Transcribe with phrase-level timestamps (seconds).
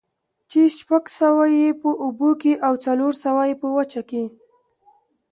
[0.49, 4.23] چې شپږ سوه ئې په اوبو كي او څلور سوه ئې په وچه كي